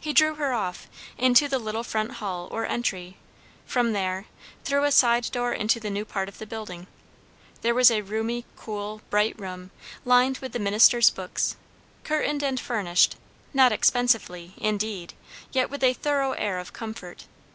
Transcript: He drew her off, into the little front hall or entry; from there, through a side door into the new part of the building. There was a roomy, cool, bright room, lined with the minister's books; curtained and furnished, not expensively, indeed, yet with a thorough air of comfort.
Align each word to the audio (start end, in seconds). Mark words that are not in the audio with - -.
He 0.00 0.14
drew 0.14 0.36
her 0.36 0.54
off, 0.54 0.88
into 1.18 1.48
the 1.48 1.58
little 1.58 1.84
front 1.84 2.12
hall 2.12 2.48
or 2.50 2.64
entry; 2.64 3.18
from 3.66 3.92
there, 3.92 4.24
through 4.64 4.84
a 4.84 4.90
side 4.90 5.30
door 5.32 5.52
into 5.52 5.78
the 5.78 5.90
new 5.90 6.06
part 6.06 6.30
of 6.30 6.38
the 6.38 6.46
building. 6.46 6.86
There 7.60 7.74
was 7.74 7.90
a 7.90 8.00
roomy, 8.00 8.46
cool, 8.56 9.02
bright 9.10 9.38
room, 9.38 9.70
lined 10.06 10.38
with 10.38 10.52
the 10.52 10.58
minister's 10.58 11.10
books; 11.10 11.56
curtained 12.04 12.42
and 12.42 12.58
furnished, 12.58 13.16
not 13.52 13.70
expensively, 13.70 14.54
indeed, 14.56 15.12
yet 15.52 15.68
with 15.68 15.84
a 15.84 15.92
thorough 15.92 16.32
air 16.32 16.58
of 16.58 16.72
comfort. 16.72 17.26